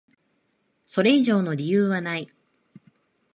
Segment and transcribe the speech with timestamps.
[0.87, 2.27] それ以上の理由はない。